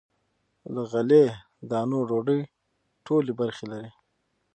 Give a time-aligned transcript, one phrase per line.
[0.73, 1.37] له غلې-
[1.69, 2.41] دانو ډوډۍ
[3.05, 3.91] ټولې برخې لري.